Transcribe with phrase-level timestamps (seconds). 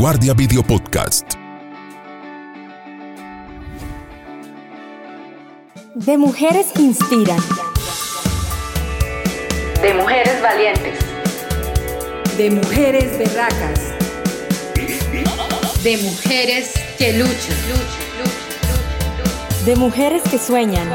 [0.00, 1.34] Vanguardia Video Podcast.
[5.94, 7.38] De mujeres que inspiran.
[9.82, 10.98] De mujeres valientes.
[12.38, 13.92] De mujeres berracas.
[15.82, 17.56] De mujeres que luchan.
[19.66, 20.88] De mujeres que sueñan.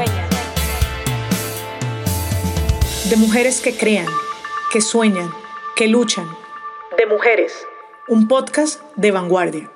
[3.08, 4.08] De mujeres que crean,
[4.72, 5.30] que sueñan,
[5.76, 6.26] que luchan.
[6.98, 7.52] De mujeres.
[8.08, 9.68] Un podcast de vanguardia.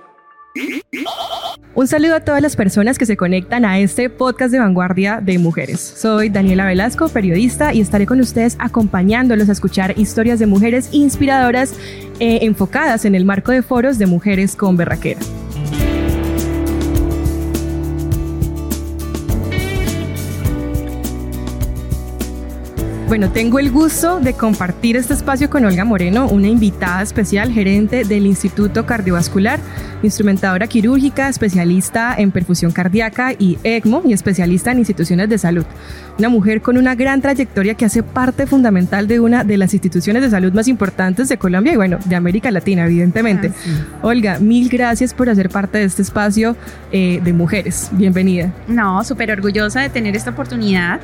[1.75, 5.38] Un saludo a todas las personas que se conectan a este podcast de vanguardia de
[5.38, 5.80] mujeres.
[5.80, 11.74] Soy Daniela Velasco, periodista, y estaré con ustedes acompañándolos a escuchar historias de mujeres inspiradoras
[12.21, 15.19] eh, enfocadas en el marco de foros de mujeres con berraquera.
[23.10, 28.05] Bueno, tengo el gusto de compartir este espacio con Olga Moreno, una invitada especial, gerente
[28.05, 29.59] del Instituto Cardiovascular,
[30.02, 35.65] instrumentadora quirúrgica, especialista en perfusión cardíaca y ECMO y especialista en instituciones de salud.
[36.18, 40.23] Una mujer con una gran trayectoria que hace parte fundamental de una de las instituciones
[40.23, 43.52] de salud más importantes de Colombia y bueno, de América Latina, evidentemente.
[44.02, 46.57] Olga, mil gracias por hacer parte de este espacio
[46.92, 47.90] eh, de mujeres.
[47.92, 48.52] Bienvenida.
[48.68, 51.01] No, súper orgullosa de tener esta oportunidad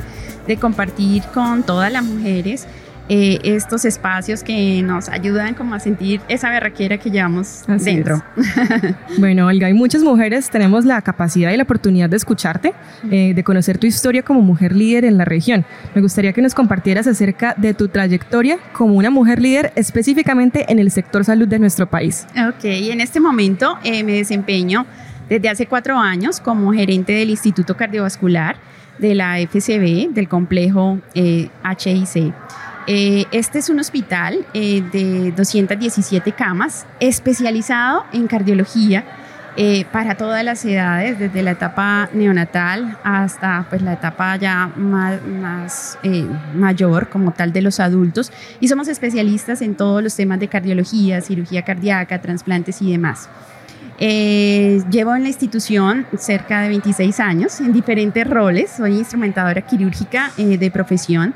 [0.47, 2.67] de compartir con todas las mujeres
[3.09, 8.21] eh, estos espacios que nos ayudan como a sentir esa berraquera que llevamos dentro.
[9.19, 12.75] bueno, Olga, hay muchas mujeres, tenemos la capacidad y la oportunidad de escucharte,
[13.11, 15.65] eh, de conocer tu historia como mujer líder en la región.
[15.95, 20.81] Me gustaría que nos compartieras acerca de tu trayectoria como una mujer líder específicamente en
[20.81, 22.27] el sector salud de nuestro país.
[22.49, 24.85] Ok, en este momento eh, me desempeño
[25.29, 28.57] desde hace cuatro años como gerente del Instituto Cardiovascular
[28.99, 32.33] de la FCB, del complejo HIC.
[32.87, 39.05] Eh, este es un hospital eh, de 217 camas especializado en cardiología
[39.57, 45.21] eh, para todas las edades, desde la etapa neonatal hasta pues, la etapa ya más,
[45.23, 45.99] más
[46.55, 48.31] mayor como tal de los adultos.
[48.61, 53.31] Y somos especialistas en todos los temas de cardiología, cirugía cardíaca, trasplantes y demás.
[53.99, 58.75] llevo en la institución cerca de 26 años en diferentes roles.
[58.77, 61.35] Soy instrumentadora quirúrgica de profesión.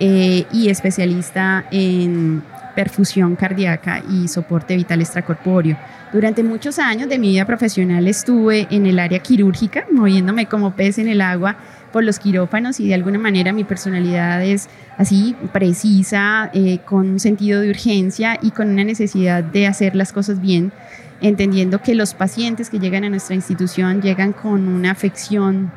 [0.00, 2.42] Eh, y especialista en
[2.74, 5.76] perfusión cardíaca y soporte vital extracorpóreo.
[6.12, 10.98] Durante muchos años de mi vida profesional estuve en el área quirúrgica, moviéndome como pez
[10.98, 11.56] en el agua
[11.92, 14.68] por los quirófanos y de alguna manera mi personalidad es
[14.98, 20.12] así precisa, eh, con un sentido de urgencia y con una necesidad de hacer las
[20.12, 20.72] cosas bien,
[21.20, 25.70] entendiendo que los pacientes que llegan a nuestra institución llegan con una afección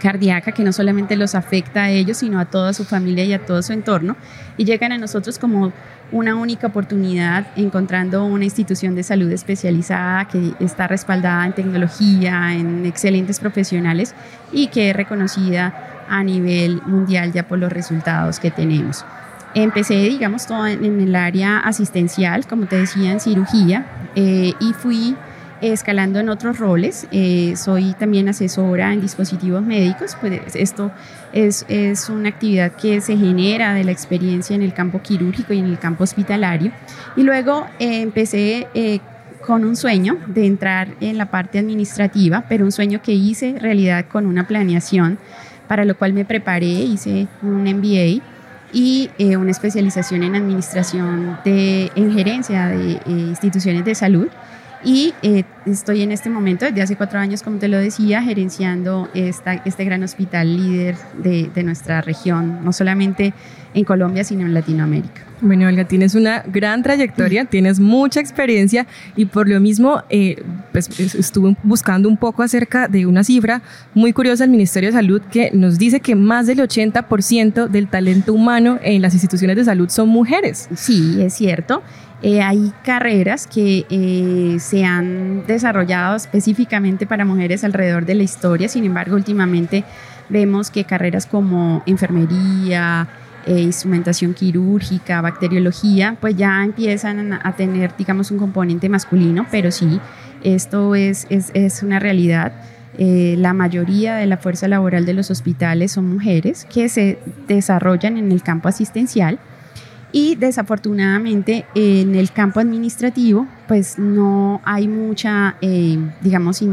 [0.00, 3.44] cardíaca que no solamente los afecta a ellos, sino a toda su familia y a
[3.44, 4.16] todo su entorno,
[4.56, 5.72] y llegan a nosotros como
[6.12, 12.84] una única oportunidad encontrando una institución de salud especializada que está respaldada en tecnología, en
[12.84, 14.14] excelentes profesionales
[14.52, 19.06] y que es reconocida a nivel mundial ya por los resultados que tenemos.
[19.54, 25.14] Empecé, digamos, todo en el área asistencial, como te decía, en cirugía, eh, y fui
[25.62, 27.06] escalando en otros roles.
[27.12, 30.90] Eh, soy también asesora en dispositivos médicos, pues esto
[31.32, 35.60] es, es, una actividad que se genera de la experiencia en el campo quirúrgico y
[35.60, 36.72] en el campo hospitalario.
[37.16, 38.98] Y luego eh, empecé eh,
[39.46, 44.06] con un sueño de entrar en la parte administrativa, pero un sueño que hice realidad
[44.10, 45.18] con una planeación,
[45.68, 48.22] para lo cual me preparé, hice un MBA
[48.74, 54.28] y una especialización en administración de, en gerencia de instituciones de salud
[54.84, 59.08] y eh, estoy en este momento, desde hace cuatro años, como te lo decía, gerenciando
[59.14, 63.32] esta, este gran hospital líder de, de, nuestra región, no solamente
[63.74, 65.22] en Colombia, sino en Latinoamérica.
[65.40, 70.88] Bueno, Olga, tienes una gran trayectoria, tienes mucha experiencia y por lo mismo eh, pues,
[71.00, 73.60] estuve buscando un poco acerca de una cifra
[73.92, 78.32] muy curiosa del Ministerio de Salud que nos dice que más del 80% del talento
[78.32, 80.68] humano en las instituciones de salud son mujeres.
[80.76, 81.82] Sí, es cierto.
[82.22, 88.68] Eh, hay carreras que eh, se han desarrollado específicamente para mujeres alrededor de la historia,
[88.68, 89.84] sin embargo, últimamente
[90.28, 93.08] vemos que carreras como enfermería,
[93.44, 100.00] eh, instrumentación quirúrgica, bacteriología, pues ya empiezan a tener, digamos, un componente masculino, pero sí,
[100.44, 102.52] esto es, es, es una realidad.
[102.98, 107.18] la mayoría de la fuerza laboral de los hospitales son mujeres que se
[107.48, 109.40] desarrollan en el campo asistencial
[110.12, 116.66] y desafortunadamente en el campo administrativo pues no hay mucha, eh, digamos, eh,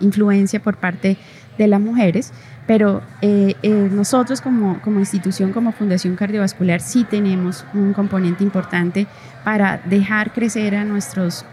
[0.00, 1.16] influencia por parte
[1.56, 2.32] de las mujeres,
[2.66, 3.54] Pero eh,
[3.92, 9.06] nosotros como, como institución, como Fundación Cardiovascular, sí tenemos un componente importante
[9.44, 11.44] para dejar crecer a nuestros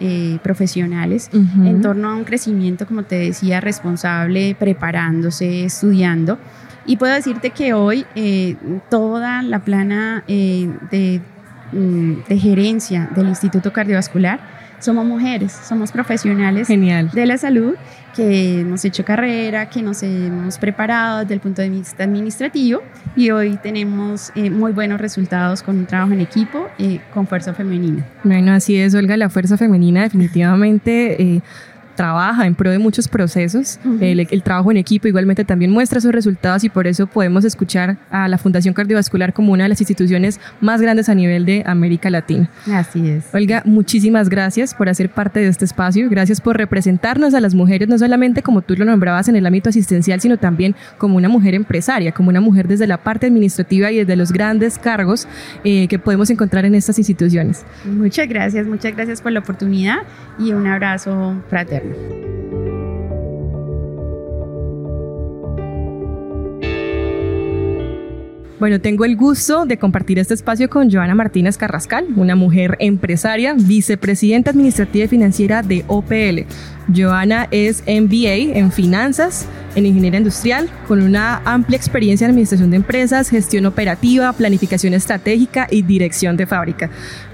[0.41, 6.39] profesionales en torno a un crecimiento, como te decía, responsable, preparándose, estudiando.
[6.85, 8.05] Y puedo decirte que hoy
[8.89, 11.21] toda la plana de,
[11.71, 14.39] mm, de gerencia del Instituto Cardiovascular
[14.81, 17.11] somos mujeres, somos profesionales Genial.
[17.11, 17.75] de la salud
[18.15, 22.81] que hemos hecho carrera, que nos hemos preparado desde el punto de vista administrativo
[23.15, 27.53] y hoy tenemos eh, muy buenos resultados con un trabajo en equipo eh, con fuerza
[27.53, 28.05] femenina.
[28.23, 31.41] Bueno, así es, Olga, la fuerza femenina definitivamente...
[32.01, 33.79] Trabaja en pro de muchos procesos.
[33.99, 38.27] el, trabajo en equipo igualmente también muestra sus resultados y por eso podemos escuchar a
[38.27, 42.49] la Fundación Cardiovascular como una de las instituciones más grandes a nivel de América Latina.
[42.73, 43.25] Así es.
[43.33, 46.09] Olga, muchísimas gracias por hacer parte de este espacio.
[46.09, 49.69] Gracias por representarnos a las mujeres, no solamente como tú lo nombrabas en el ámbito
[49.69, 53.97] asistencial, sino también como una mujer empresaria, como una mujer desde la parte administrativa y
[53.97, 55.27] desde los grandes cargos
[55.63, 57.63] eh, que podemos encontrar en estas instituciones.
[57.85, 59.99] Muchas gracias, muchas gracias por la oportunidad
[60.39, 61.90] y un abrazo fraterno.
[68.61, 73.55] Bueno, tengo el gusto de compartir este espacio con Joana Martínez Carrascal, una mujer empresaria,
[73.57, 76.45] vicepresidenta administrativa y financiera de OPL.
[76.93, 82.77] Joana es MBA en finanzas, en ingeniería industrial, con una amplia experiencia en administración de
[82.77, 86.89] empresas, gestión operativa, planificación estratégica y dirección de fábrica.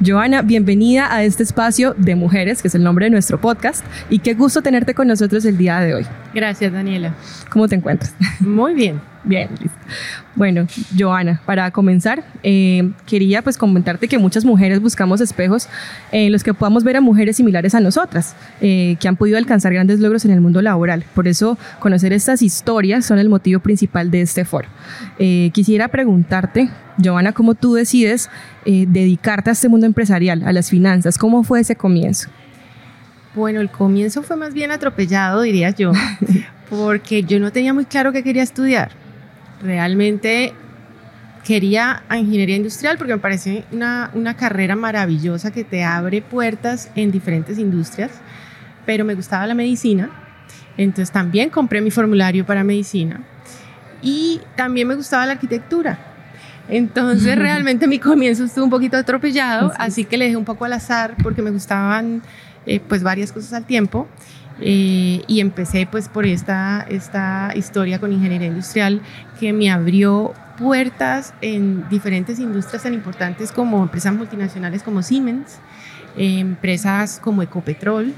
[0.06, 4.20] Joana, bienvenida a este espacio de mujeres, que es el nombre de nuestro podcast, y
[4.20, 6.06] qué gusto tenerte con nosotros el día de hoy.
[6.34, 7.16] Gracias, Daniela.
[7.50, 8.14] ¿Cómo te encuentras?
[8.40, 9.02] Muy bien.
[9.28, 9.78] Bien, listo.
[10.36, 10.68] Bueno,
[10.98, 15.68] Joana, para comenzar, eh, quería pues comentarte que muchas mujeres buscamos espejos
[16.14, 19.74] en los que podamos ver a mujeres similares a nosotras, eh, que han podido alcanzar
[19.74, 21.04] grandes logros en el mundo laboral.
[21.16, 24.68] Por eso, conocer estas historias son el motivo principal de este foro.
[25.20, 26.70] Eh, quisiera preguntarte,
[27.04, 28.30] Joana, ¿cómo tú decides
[28.66, 31.18] dedicarte a este mundo empresarial, a las finanzas?
[31.18, 32.30] ¿Cómo fue ese comienzo?
[33.34, 35.92] Bueno, el comienzo fue más bien atropellado, diría yo,
[36.70, 38.92] porque yo no tenía muy claro qué quería estudiar
[39.62, 40.54] realmente
[41.44, 47.12] quería ingeniería industrial porque me parece una, una, carrera maravillosa que te abre puertas en
[47.12, 48.12] diferentes industrias,
[48.88, 50.10] pero me gustaba la medicina,
[50.78, 53.22] entonces también compré mi formulario para medicina
[54.02, 56.00] y también me gustaba la arquitectura.
[56.70, 60.74] Entonces realmente mi comienzo estuvo un poquito atropellado, así que le dejé un poco al
[60.74, 62.22] azar porque me gustaban
[62.66, 64.08] eh, pues varias cosas al tiempo
[64.62, 69.02] eh, y empecé pues por esta, esta historia con ingeniería industrial
[69.40, 75.60] que me abrió puertas en diferentes industrias tan importantes como empresas multinacionales como Siemens,
[76.18, 78.14] empresas como Ecopetrol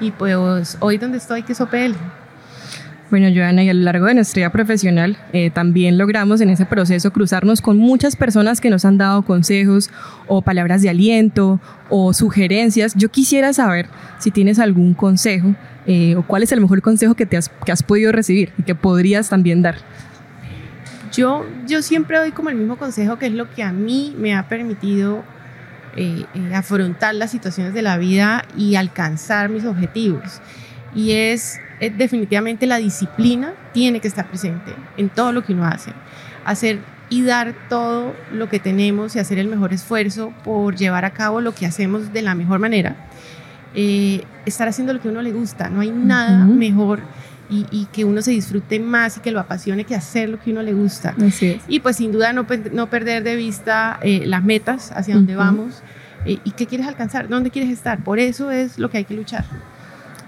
[0.00, 1.94] y pues hoy donde estoy que es OPL.
[3.10, 6.66] Bueno, Joana, y a lo largo de nuestra vida profesional eh, también logramos en ese
[6.66, 9.90] proceso cruzarnos con muchas personas que nos han dado consejos
[10.26, 11.60] o palabras de aliento
[11.90, 12.94] o sugerencias.
[12.96, 13.88] Yo quisiera saber
[14.18, 15.54] si tienes algún consejo
[15.86, 18.62] eh, o cuál es el mejor consejo que, te has, que has podido recibir y
[18.62, 19.76] que podrías también dar.
[21.12, 24.34] Yo, yo siempre doy como el mismo consejo que es lo que a mí me
[24.34, 25.22] ha permitido
[25.96, 26.24] eh,
[26.54, 30.40] afrontar las situaciones de la vida y alcanzar mis objetivos.
[30.94, 31.58] Y es
[31.96, 35.92] definitivamente la disciplina tiene que estar presente en todo lo que uno hace.
[36.44, 36.78] Hacer
[37.10, 41.40] y dar todo lo que tenemos y hacer el mejor esfuerzo por llevar a cabo
[41.40, 42.96] lo que hacemos de la mejor manera.
[43.74, 45.68] Eh, estar haciendo lo que a uno le gusta.
[45.68, 47.00] No hay nada mejor
[47.50, 50.62] y, que uno se disfrute más y que lo apasione que hacer lo que uno
[50.62, 51.14] le gusta.
[51.68, 55.82] Y pues sin duda no, no perder de vista eh, las metas, hacia dónde vamos
[56.26, 58.02] y qué quieres alcanzar, dónde quieres estar.
[58.02, 59.44] Por eso es lo que hay que luchar.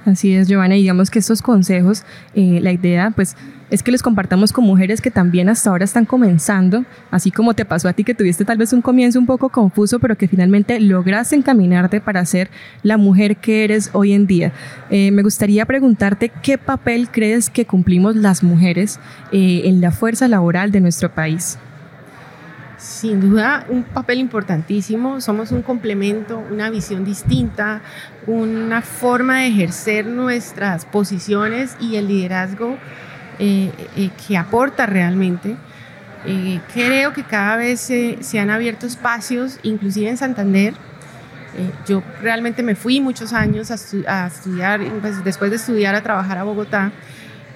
[0.07, 3.37] Así es, Giovanna, y digamos que estos consejos, eh, la idea pues
[3.71, 7.65] es que los compartamos con mujeres que también hasta ahora están comenzando, así como te
[7.65, 10.79] pasó a ti que tuviste tal vez un comienzo un poco confuso, pero que finalmente
[10.79, 12.51] lograste encaminarte para ser
[12.85, 14.53] la mujer que eres hoy en día.
[14.91, 19.01] Eh, me gustaría preguntarte qué papel crees que cumplimos las mujeres
[19.33, 21.59] eh, en la fuerza laboral de nuestro país.
[22.79, 25.23] Sin duda, un papel importantísimo.
[25.23, 27.81] Somos un complemento, una visión distinta,
[28.27, 32.77] una forma de ejercer nuestras posiciones y el liderazgo
[33.39, 35.57] eh, eh, que aporta realmente.
[36.27, 40.75] Eh, creo que cada vez se, han abierto espacios, inclusive en Santander.
[41.89, 46.43] yo realmente me fui muchos años a, estudiar, pues, después de estudiar, a trabajar a
[46.43, 46.93] Bogotá.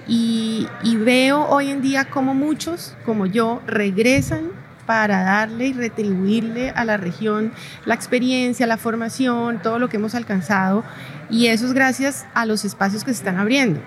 [0.07, 6.71] Y, y veo hoy en día como muchos, como yo, regresan para darle y retribuirle
[6.71, 7.51] a la región
[7.85, 10.83] la experiencia, la formación, todo lo que hemos alcanzado.
[11.29, 13.79] Y eso es gracias a los espacios que se están abriendo.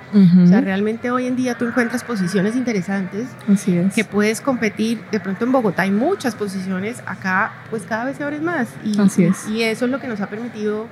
[0.43, 3.93] O sea, realmente hoy en día tú encuentras posiciones interesantes Así es.
[3.95, 5.03] que puedes competir.
[5.13, 8.69] De pronto en Bogotá hay muchas posiciones, acá pues cada vez se abren más.
[8.83, 9.47] Y, Así es.
[9.49, 10.87] y eso es lo que nos ha permitido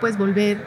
[0.00, 0.58] pues volver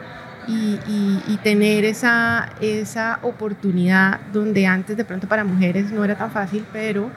[0.48, 6.16] y, y- y tener esa, esa oportunidad donde antes de pronto para mujeres no era
[6.16, 7.10] tan fácil, pero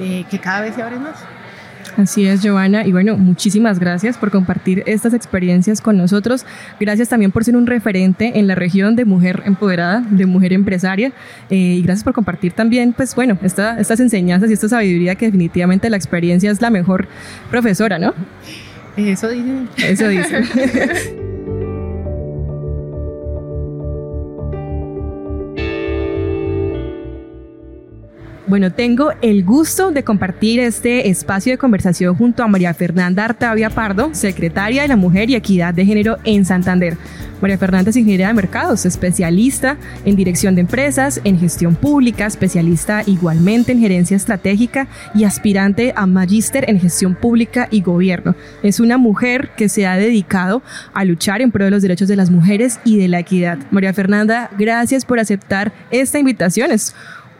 [0.00, 1.16] eh, que cada vez se abren más.
[1.96, 2.84] Así es, Giovanna.
[2.86, 6.44] Y bueno, muchísimas gracias por compartir estas experiencias con nosotros.
[6.78, 11.12] Gracias también por ser un referente en la región de mujer empoderada, de mujer empresaria.
[11.48, 15.26] Eh, y gracias por compartir también, pues bueno, esta- estas enseñanzas y esta sabiduría que
[15.26, 17.08] definitivamente la experiencia es la mejor
[17.50, 18.12] profesora, ¿no?
[18.98, 19.68] Eso dicen.
[19.78, 20.44] Eso dicen.
[28.48, 33.70] Bueno, tengo el gusto de compartir este espacio de conversación junto a María Fernanda Artavia
[33.70, 36.96] Pardo, secretaria de la Mujer y Equidad de Género en Santander.
[37.40, 43.02] María Fernanda es ingeniera de mercados, especialista en dirección de empresas, en gestión pública, especialista
[43.04, 48.36] igualmente en gerencia estratégica y aspirante a magíster en gestión pública y gobierno.
[48.62, 50.62] Es una mujer que se ha dedicado
[50.94, 53.58] a luchar en pro de los derechos de las mujeres y de la equidad.
[53.72, 56.70] María Fernanda, gracias por aceptar esta invitación.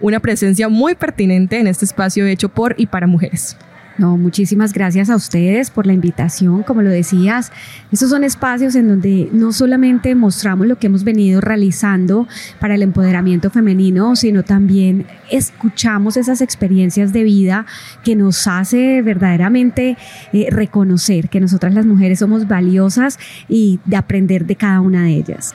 [0.01, 3.57] Una presencia muy pertinente en este espacio hecho por y para mujeres.
[3.99, 6.63] No, muchísimas gracias a ustedes por la invitación.
[6.65, 7.51] Como lo decías,
[7.91, 12.29] estos son espacios en donde no solamente mostramos lo que hemos venido realizando
[12.61, 17.65] para el empoderamiento femenino, sino también escuchamos esas experiencias de vida
[18.05, 19.97] que nos hace verdaderamente
[20.35, 25.15] eh, reconocer que nosotras las mujeres somos valiosas y de aprender de cada una de
[25.15, 25.55] ellas.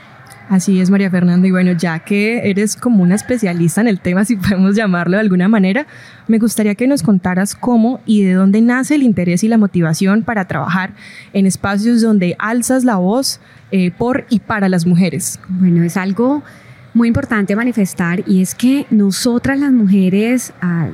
[0.51, 1.48] Así es, María Fernanda.
[1.48, 5.22] Y bueno, ya que eres como una especialista en el tema, si podemos llamarlo de
[5.22, 5.88] alguna manera,
[6.27, 10.24] me gustaría que nos contaras cómo y de dónde nace el interés y la motivación
[10.24, 10.91] para trabajar
[11.31, 13.39] en espacios donde alzas la voz
[13.72, 15.39] eh, por y para las mujeres.
[15.48, 16.43] Bueno, es algo
[16.93, 20.89] muy importante manifestar y es que nosotras las mujeres ah,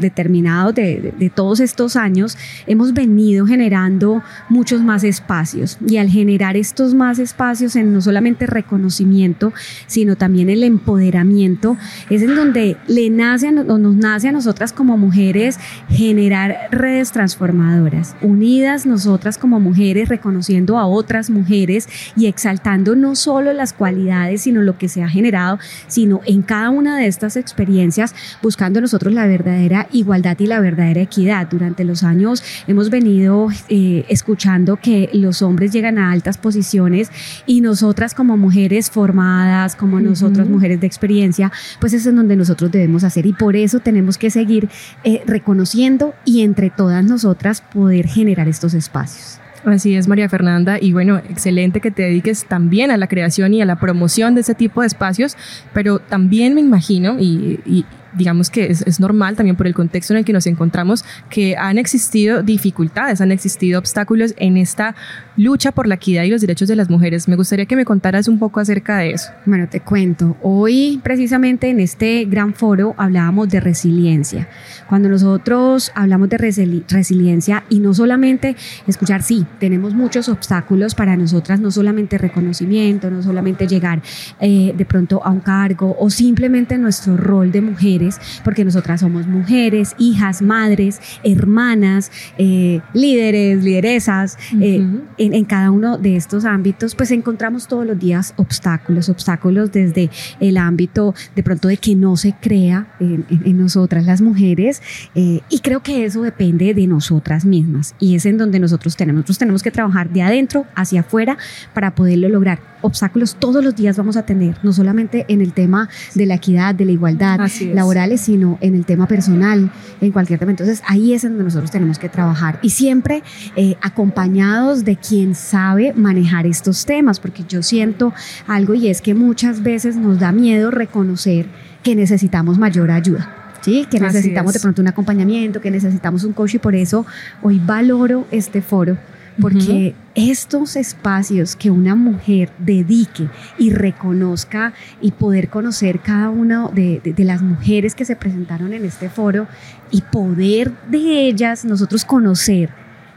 [0.00, 5.78] determinados de, de- todos estos años hemos venido generando muchos más espacios.
[5.86, 9.52] Y al generar estos más espacios en no solamente reconocimiento
[9.86, 11.76] sino también el empoderamiento
[12.10, 15.58] es en donde le nace o nos nace a nosotras como mujeres
[15.88, 23.52] generar redes transformadoras unidas nosotras como mujeres reconociendo a otras mujeres y exaltando no solo
[23.52, 28.14] las cualidades sino lo que se ha generado sino en cada una de estas experiencias
[28.42, 31.48] buscando nosotros la verdadera igualdad y la verdadera equidad.
[31.50, 37.10] Durante los años hemos venido eh, escuchando que los hombres llegan a altas posiciones
[37.46, 42.70] y nosotras como mujeres formadas, como nosotras mujeres de experiencia, pues es en donde nosotros
[42.70, 44.68] debemos hacer y por eso tenemos que seguir
[45.04, 49.38] eh, reconociendo y entre todas nosotras poder generar estos espacios.
[49.64, 50.78] Así es, María Fernanda.
[50.80, 54.40] Y bueno, excelente que te dediques también a la creación y a la promoción de
[54.40, 55.36] ese tipo de espacios,
[55.72, 60.18] pero también me imagino, y, y digamos que es, normal también por el contexto en
[60.18, 64.94] el que nos encontramos, que han existido dificultades, han existido obstáculos en esta
[65.36, 67.28] lucha por la equidad y los derechos de las mujeres.
[67.28, 69.30] Me gustaría que me contaras un poco acerca de eso.
[69.46, 70.36] Bueno, te cuento.
[70.42, 74.48] Hoy, precisamente en este gran foro, hablábamos de resiliencia.
[74.88, 81.16] Cuando nosotros hablamos de resili- resiliencia y no solamente escuchar, sí, tenemos muchos obstáculos para
[81.16, 84.02] nosotras, no solamente reconocimiento, no solamente llegar
[84.40, 87.60] eh, de pronto a un cargo o simplemente nuestro rol de
[88.02, 94.36] mujeres, porque nosotras somos mujeres, hijas, madres, hermanas, eh, líderes, lideresas.
[94.60, 95.02] eh, Ujú.
[95.18, 100.10] en, en cada uno de estos ámbitos, pues encontramos todos los días obstáculos, obstáculos desde
[100.40, 104.82] el ámbito de pronto de que no se crea en, en- en nosotras las mujeres
[105.14, 109.20] eh, y creo que eso depende de nosotras mismas y es en donde nosotros tenemos,
[109.20, 111.36] nosotros tenemos que trabajar de adentro hacia afuera
[111.74, 112.60] para poderlo lograr.
[112.84, 116.74] Obstáculos todos los días vamos a tener, no solamente en el tema de la equidad,
[116.74, 117.74] de la igualdad es.
[117.92, 119.70] Laborales, sino en el tema personal,
[120.00, 120.50] en cualquier tema.
[120.50, 123.22] Entonces ahí es en donde nosotros tenemos que trabajar y siempre
[123.56, 128.12] eh, acompañados de quien sabe manejar estos temas, porque yo siento
[128.46, 131.46] algo y es que muchas veces nos da miedo reconocer
[131.82, 133.36] que necesitamos mayor ayuda.
[133.60, 137.06] Sí, que necesitamos de pronto un acompañamiento, que necesitamos un coach y por eso
[137.42, 138.96] hoy valoro este foro
[139.40, 143.28] porque estos espacios que una mujer dedique
[143.58, 149.08] y reconozca y poder conocer cada una de, las mujeres que se presentaron en este
[149.08, 149.46] foro
[149.90, 152.70] y poder de ellas nosotros conocer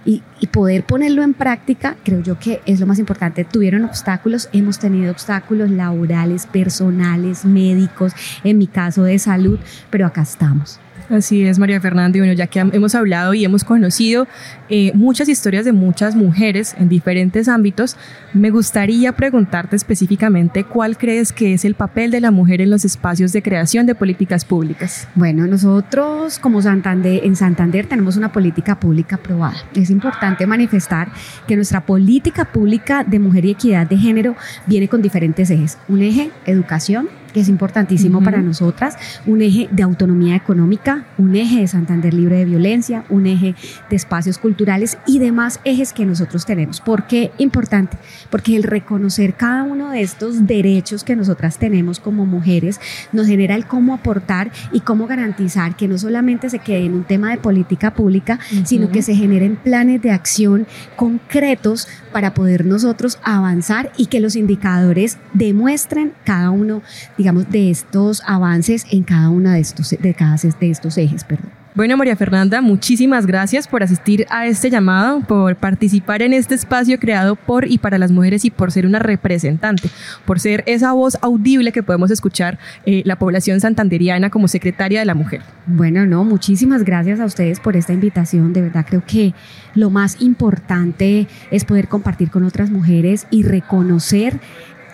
[0.06, 3.44] y, y poder ponerlo en práctica, creo yo que es lo más importante.
[3.44, 9.60] Tuvieron obstáculos, hemos tenido obstáculos laborales, personales, médicos, en mi caso de salud,
[9.90, 10.80] pero acá estamos.
[11.10, 12.18] Así es, María Fernanda.
[12.18, 14.28] Bueno, ya que hemos hablado y hemos conocido
[14.70, 17.96] eh, muchas historias de muchas mujeres en diferentes ámbitos,
[18.34, 22.86] me gustaría preguntarte específicamente cuál crees que es el papel de la mujer en los
[22.86, 25.08] espacios de creación de políticas públicas.
[25.16, 29.58] Bueno, nosotros como Santander, en Santander tenemos una política pública aprobada.
[29.76, 31.10] Es importante manifestar
[31.48, 34.36] que nuestra política pública de mujer y equidad de género
[34.66, 35.78] viene con diferentes ejes.
[35.88, 37.10] Un eje, educación,
[37.42, 42.46] es importantísimo para nosotras, un eje de autonomía económica, un eje de Santander libre de
[42.46, 43.56] violencia, un eje
[43.90, 46.82] de espacios culturales y demás ejes que nosotros tenemos.
[46.82, 47.98] ¿Por qué importante?
[48.30, 52.80] Porque el reconocer cada uno de estos derechos que nosotras tenemos como mujeres
[53.12, 57.04] nos genera el cómo aportar y cómo garantizar que no solamente se quede en un
[57.04, 63.20] tema de política pública, sino que se generen planes de acción concretos para poder nosotros
[63.24, 66.82] avanzar y que los indicadores demuestren cada uno,
[67.18, 71.24] digamos, de estos avances en cada uno de estos, de cada, de estos ejes.
[71.24, 71.52] Perdón.
[71.76, 76.98] Bueno, María Fernanda, muchísimas gracias por asistir a este llamado, por participar en este espacio
[77.00, 79.90] creado por y para las mujeres y por ser una representante,
[80.24, 85.06] por ser esa voz audible que podemos escuchar eh, la población santanderiana como secretaria de
[85.06, 85.42] la mujer.
[85.66, 88.54] Bueno, no, muchísimas gracias a ustedes por esta invitación.
[88.54, 89.34] De verdad creo que
[89.74, 94.40] lo más importante es poder compartir con otras mujeres y reconocer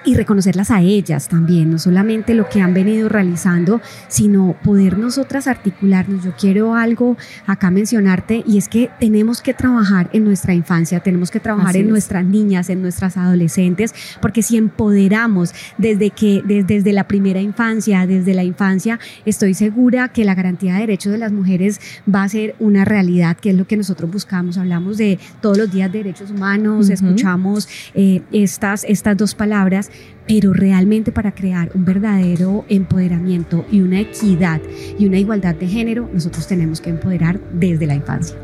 [0.04, 5.48] y reconocerlas a ellas también, no solamente lo que han venido realizando, sino poder nosotras
[5.48, 6.24] articularnos.
[6.24, 11.30] Yo quiero algo acá mencionarte y es que tenemos que trabajar en nuestra infancia, tenemos
[11.30, 17.08] que trabajar en nuestras niñas, en nuestras adolescentes, porque si empoderamos desde que desde, la
[17.08, 21.80] primera infancia, desde la infancia, estoy segura que la garantía de derechos de las mujeres
[22.14, 24.58] va a ser una realidad, que es lo que nosotros buscamos.
[24.58, 29.91] Hablamos de todos los días de derechos humanos, escuchamos eh, estas, estas dos palabras
[30.28, 34.62] pero realmente para crear un verdadero empoderamiento y una equidad
[34.98, 38.38] y una igualdad de género, nosotros tenemos que empoderar desde la infancia.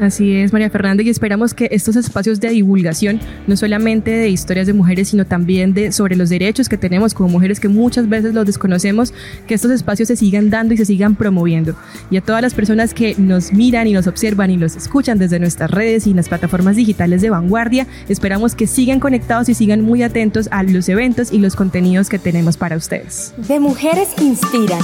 [0.00, 4.66] Así es, María Fernanda, y esperamos que estos espacios de divulgación, no solamente de historias
[4.66, 8.34] de mujeres, sino también de sobre los derechos que tenemos como mujeres que muchas veces
[8.34, 9.14] los desconocemos,
[9.46, 11.76] que estos espacios se sigan dando y se sigan promoviendo.
[12.10, 15.38] Y a todas las personas que nos miran y nos observan y nos escuchan desde
[15.38, 20.02] nuestras redes y las plataformas digitales de vanguardia, esperamos que sigan conectados y sigan muy
[20.02, 23.32] atentos a los eventos y los contenidos que tenemos para ustedes.
[23.48, 24.80] De mujeres inspiran.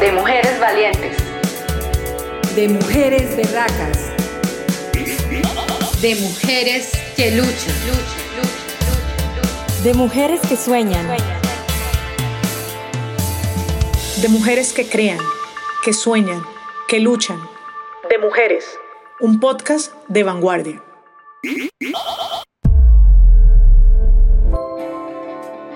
[0.00, 1.29] De mujeres valientes
[2.54, 4.10] de mujeres berracas,
[6.00, 7.74] de mujeres que luchan,
[9.84, 11.06] de mujeres que sueñan,
[14.20, 15.18] de mujeres que crean,
[15.84, 16.42] que sueñan,
[16.88, 17.38] que luchan,
[18.08, 18.64] de mujeres,
[19.20, 20.82] un podcast de vanguardia.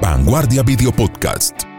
[0.00, 1.73] Vanguardia Video Podcast.